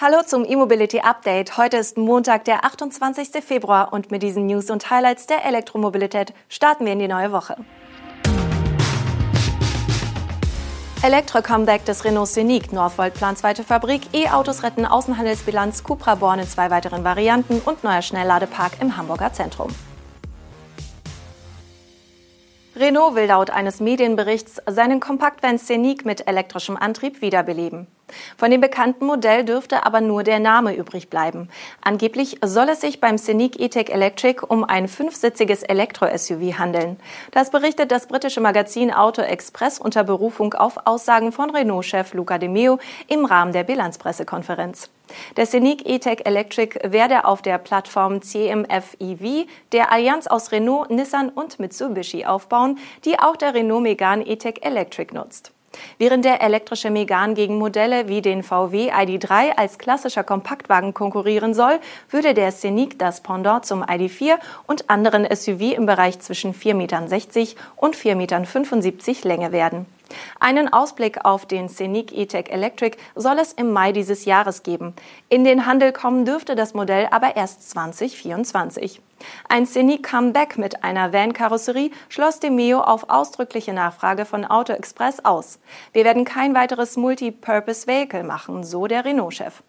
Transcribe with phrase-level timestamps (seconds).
[0.00, 1.56] Hallo zum E-Mobility Update.
[1.56, 3.44] Heute ist Montag, der 28.
[3.44, 7.56] Februar und mit diesen News und Highlights der Elektromobilität starten wir in die neue Woche.
[11.02, 16.70] Elektro-Comeback des Renault Scenic, Northvolt plant zweite Fabrik, E-Autos retten Außenhandelsbilanz, Cupra Born in zwei
[16.70, 19.70] weiteren Varianten und neuer Schnellladepark im Hamburger Zentrum.
[22.76, 27.88] Renault will laut eines Medienberichts seinen Kompaktvan Scenic mit elektrischem Antrieb wiederbeleben.
[28.36, 31.48] Von dem bekannten Modell dürfte aber nur der Name übrig bleiben.
[31.82, 36.98] Angeblich soll es sich beim Scenic E-Tech Electric um ein fünfsitziges Elektro-SUV handeln.
[37.32, 42.48] Das berichtet das britische Magazin Auto Express unter Berufung auf Aussagen von Renault-Chef Luca De
[42.48, 44.90] Meo im Rahmen der Bilanzpressekonferenz.
[45.36, 51.30] Der Scenic E-Tech Electric werde auf der Plattform CMF EV der Allianz aus Renault, Nissan
[51.30, 55.52] und Mitsubishi aufbauen, die auch der Renault Megane E-Tech Electric nutzt.
[55.98, 61.78] Während der elektrische Megan gegen Modelle wie den VW ID3 als klassischer Kompaktwagen konkurrieren soll,
[62.10, 67.04] würde der Scenic das Pendant zum ID4 und anderen SUV im Bereich zwischen 4,60 Metern
[67.76, 69.86] und 4,75 Meter Länge werden.
[70.40, 74.94] Einen Ausblick auf den Scenic E-Tech Electric soll es im Mai dieses Jahres geben.
[75.28, 79.02] In den Handel kommen dürfte das Modell aber erst 2024.
[79.48, 85.58] Ein Scenic Comeback mit einer Van-Karosserie schloss Demeo auf ausdrückliche Nachfrage von Auto Express aus.
[85.92, 89.62] Wir werden kein weiteres Multi-Purpose Vehicle machen, so der Renault-Chef.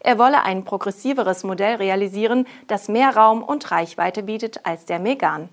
[0.00, 5.48] Er wolle ein progressiveres Modell realisieren, das mehr Raum und Reichweite bietet als der Megane.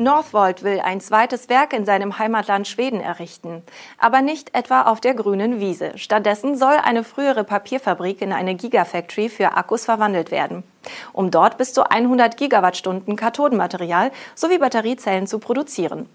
[0.00, 3.62] Northvolt will ein zweites Werk in seinem Heimatland Schweden errichten,
[3.98, 5.92] aber nicht etwa auf der grünen Wiese.
[5.96, 10.64] Stattdessen soll eine frühere Papierfabrik in eine Gigafactory für Akkus verwandelt werden,
[11.12, 16.08] um dort bis zu 100 Gigawattstunden Kathodenmaterial sowie Batteriezellen zu produzieren.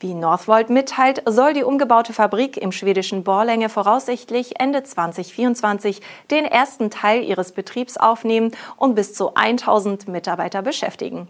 [0.00, 6.90] Wie Northvolt mitteilt, soll die umgebaute Fabrik im schwedischen Borlänge voraussichtlich Ende 2024 den ersten
[6.90, 11.28] Teil ihres Betriebs aufnehmen und bis zu 1000 Mitarbeiter beschäftigen.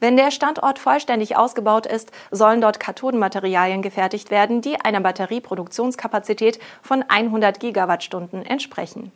[0.00, 7.04] Wenn der Standort vollständig ausgebaut ist, sollen dort Kathodenmaterialien gefertigt werden, die einer Batterieproduktionskapazität von
[7.06, 9.12] 100 Gigawattstunden entsprechen.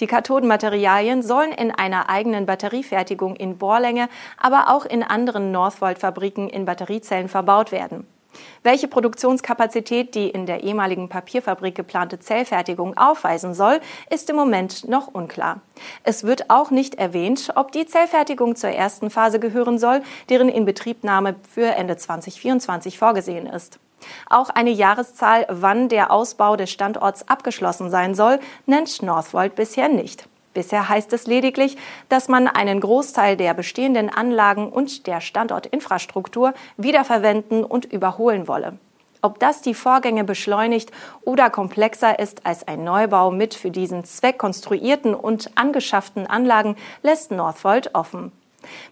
[0.00, 4.08] Die Kathodenmaterialien sollen in einer eigenen Batteriefertigung in Bohrlänge,
[4.38, 8.06] aber auch in anderen Northvolt-Fabriken in Batteriezellen verbaut werden.
[8.62, 13.80] Welche Produktionskapazität die in der ehemaligen Papierfabrik geplante Zellfertigung aufweisen soll,
[14.10, 15.60] ist im Moment noch unklar.
[16.02, 21.36] Es wird auch nicht erwähnt, ob die Zellfertigung zur ersten Phase gehören soll, deren Inbetriebnahme
[21.48, 23.78] für Ende 2024 vorgesehen ist.
[24.28, 30.28] Auch eine Jahreszahl, wann der Ausbau des Standorts abgeschlossen sein soll, nennt Northvolt bisher nicht.
[30.56, 31.76] Bisher heißt es lediglich,
[32.08, 38.78] dass man einen Großteil der bestehenden Anlagen und der Standortinfrastruktur wiederverwenden und überholen wolle.
[39.20, 40.92] Ob das die Vorgänge beschleunigt
[41.24, 47.32] oder komplexer ist als ein Neubau mit für diesen Zweck konstruierten und angeschafften Anlagen, lässt
[47.32, 48.32] Northvolt offen.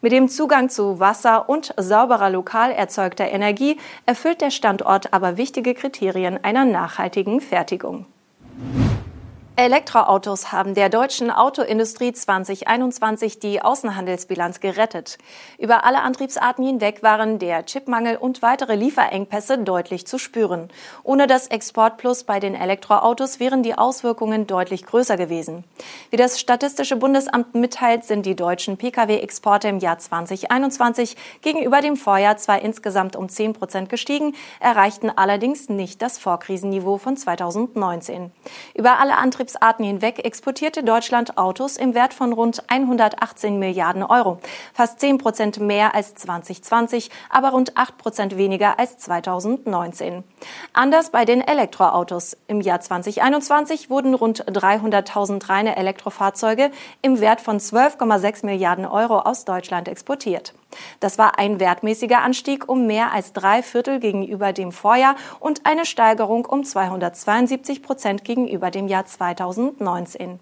[0.02, 5.72] Mit dem Zugang zu Wasser und sauberer lokal erzeugter Energie erfüllt der Standort aber wichtige
[5.72, 8.04] Kriterien einer nachhaltigen Fertigung.
[9.56, 15.16] Elektroautos haben der deutschen Autoindustrie 2021 die Außenhandelsbilanz gerettet.
[15.58, 20.70] Über alle Antriebsarten hinweg waren der Chipmangel und weitere Lieferengpässe deutlich zu spüren.
[21.04, 25.62] Ohne das Exportplus bei den Elektroautos wären die Auswirkungen deutlich größer gewesen.
[26.10, 32.38] Wie das Statistische Bundesamt mitteilt, sind die deutschen Pkw-Exporte im Jahr 2021 gegenüber dem Vorjahr
[32.38, 38.32] zwar insgesamt um 10 Prozent gestiegen, erreichten allerdings nicht das Vorkrisenniveau von 2019.
[38.74, 44.38] Über alle Antriebsarten Antriebsarten hinweg exportierte Deutschland Autos im Wert von rund 118 Milliarden Euro.
[44.72, 50.24] Fast 10 Prozent mehr als 2020, aber rund 8 Prozent weniger als 2019.
[50.72, 52.38] Anders bei den Elektroautos.
[52.46, 56.70] Im Jahr 2021 wurden rund 300.000 reine Elektrofahrzeuge
[57.02, 60.54] im Wert von 12,6 Milliarden Euro aus Deutschland exportiert.
[61.00, 65.86] Das war ein wertmäßiger Anstieg um mehr als drei Viertel gegenüber dem Vorjahr und eine
[65.86, 70.40] Steigerung um 272 Prozent gegenüber dem Jahr 2019.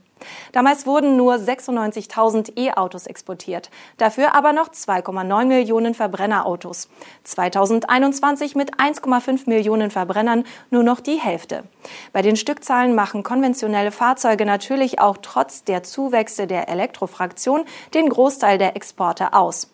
[0.53, 6.88] Damals wurden nur 96.000 E-Autos exportiert, dafür aber noch 2,9 Millionen Verbrennerautos.
[7.25, 11.64] 2021 mit 1,5 Millionen Verbrennern nur noch die Hälfte.
[12.12, 17.64] Bei den Stückzahlen machen konventionelle Fahrzeuge natürlich auch trotz der Zuwächse der Elektrofraktion
[17.94, 19.69] den Großteil der Exporte aus.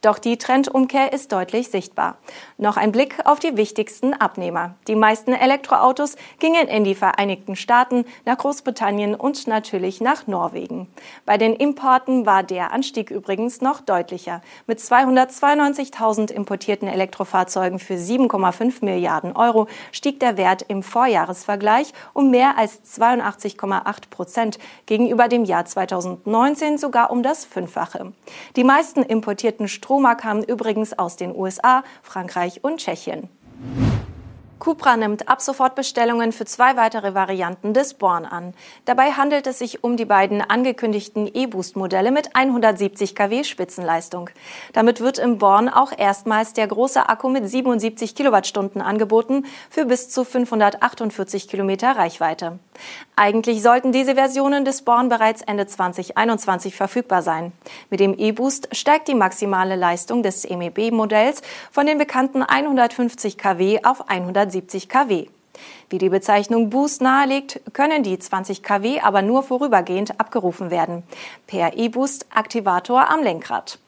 [0.00, 2.18] Doch die Trendumkehr ist deutlich sichtbar.
[2.56, 4.74] Noch ein Blick auf die wichtigsten Abnehmer.
[4.86, 10.86] Die meisten Elektroautos gingen in die Vereinigten Staaten, nach Großbritannien und natürlich nach Norwegen.
[11.26, 14.40] Bei den Importen war der Anstieg übrigens noch deutlicher.
[14.68, 22.56] Mit 292.000 importierten Elektrofahrzeugen für 7,5 Milliarden Euro stieg der Wert im Vorjahresvergleich um mehr
[22.56, 28.12] als 82,8 Prozent, gegenüber dem Jahr 2019 sogar um das Fünffache.
[28.54, 33.30] Die meisten importierten Stromer kamen übrigens aus den USA, Frankreich und Tschechien.
[34.58, 38.54] Cupra nimmt ab sofort Bestellungen für zwei weitere Varianten des Born an.
[38.86, 44.30] Dabei handelt es sich um die beiden angekündigten E-Boost-Modelle mit 170 kW Spitzenleistung.
[44.72, 50.10] Damit wird im Born auch erstmals der große Akku mit 77 Kilowattstunden angeboten für bis
[50.10, 52.58] zu 548 Kilometer Reichweite.
[53.16, 57.52] Eigentlich sollten diese Versionen des Born bereits Ende 2021 verfügbar sein.
[57.90, 64.08] Mit dem E-Boost steigt die maximale Leistung des MEB-Modells von den bekannten 150 kW auf
[64.48, 65.26] 170 kW.
[65.90, 71.02] Wie die Bezeichnung Boost nahelegt, können die 20 kW aber nur vorübergehend abgerufen werden.
[71.46, 73.78] Per E-Boost Aktivator am Lenkrad.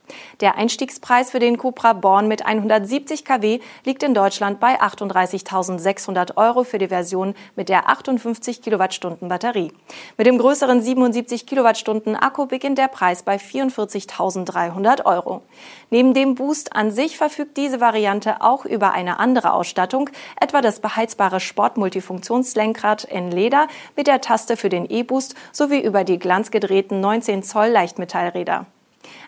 [0.41, 6.65] Der Einstiegspreis für den Cupra Born mit 170 kW liegt in Deutschland bei 38.600 Euro
[6.65, 9.73] für die Version mit der 58 Kilowattstunden Batterie.
[10.17, 15.43] Mit dem größeren 77 Kilowattstunden Akku beginnt der Preis bei 44.300 Euro.
[15.91, 20.11] Neben dem Boost an sich verfügt diese Variante auch über eine andere Ausstattung,
[20.41, 26.19] etwa das beheizbare Sport-Multifunktionslenkrad in Leder mit der Taste für den E-Boost sowie über die
[26.19, 28.67] glanzgedrehten 19 Zoll Leichtmetallräder.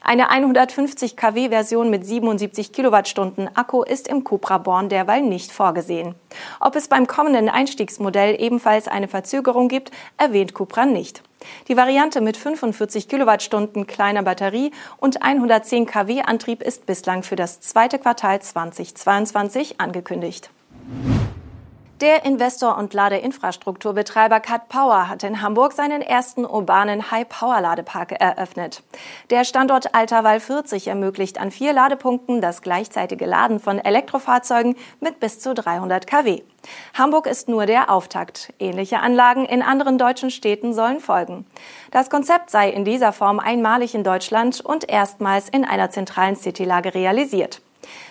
[0.04, 6.16] Eine 150 kW Version mit 77 Kilowattstunden Akku ist im Cupra Born derweil nicht vorgesehen.
[6.60, 11.22] Ob es beim kommenden Einstiegsmodell ebenfalls eine Verzögerung gibt, erwähnt Cupra nicht.
[11.69, 17.60] Die Variante mit 45 Kilowattstunden kleiner Batterie und 110 kW Antrieb ist bislang für das
[17.60, 20.50] zweite Quartal 2022 angekündigt.
[22.02, 28.82] Der Investor und Ladeinfrastrukturbetreiber Cat Power hat in Hamburg seinen ersten urbanen High-Power-Ladepark eröffnet.
[29.31, 35.38] Der Standort Alterwall 40 ermöglicht an vier Ladepunkten das gleichzeitige Laden von Elektrofahrzeugen mit bis
[35.38, 36.43] zu 300 kW.
[36.94, 38.52] Hamburg ist nur der Auftakt.
[38.58, 41.46] Ähnliche Anlagen in anderen deutschen Städten sollen folgen.
[41.93, 46.96] Das Konzept sei in dieser Form einmalig in Deutschland und erstmals in einer zentralen Citylage
[46.96, 47.61] realisiert.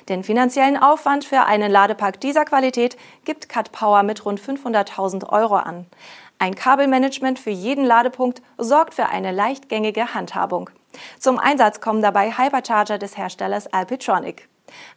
[0.09, 5.55] Den finanziellen Aufwand für einen Ladepark dieser Qualität gibt Cut Power mit rund 500.000 Euro
[5.55, 5.85] an.
[6.39, 10.69] Ein Kabelmanagement für jeden Ladepunkt sorgt für eine leichtgängige Handhabung.
[11.19, 14.49] Zum Einsatz kommen dabei Hypercharger des Herstellers Alpitronic.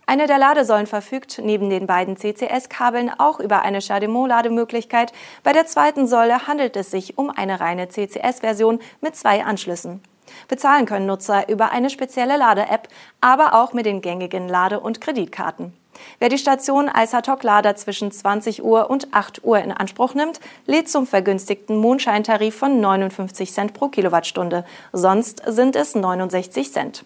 [0.06, 5.12] Eine der Ladesäulen verfügt neben den beiden CCS-Kabeln auch über eine CHAdeMO-Lademöglichkeit.
[5.42, 10.02] Bei der zweiten Säule handelt es sich um eine reine CCS-Version mit zwei Anschlüssen.
[10.48, 12.88] Bezahlen können Nutzer über eine spezielle Lade-App,
[13.20, 15.72] aber auch mit den gängigen Lade- und Kreditkarten.
[16.18, 20.88] Wer die Station als Ad-Hoc-Lader zwischen 20 Uhr und 8 Uhr in Anspruch nimmt, lädt
[20.88, 24.64] zum vergünstigten Mondscheintarif von 59 Cent pro Kilowattstunde.
[24.92, 27.04] Sonst sind es 69 Cent.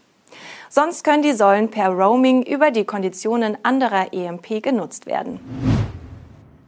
[0.71, 5.78] Sonst können die Säulen per Roaming über die Konditionen anderer EMP genutzt werden.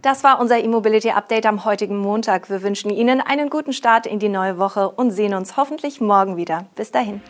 [0.03, 2.49] Das war unser E-Mobility Update am heutigen Montag.
[2.49, 6.39] Wir wünschen Ihnen einen guten Start in die neue Woche und sehen uns hoffentlich morgen
[6.39, 6.65] wieder.
[6.75, 7.21] Bis dahin.